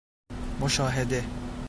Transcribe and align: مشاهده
مشاهده 0.59 1.23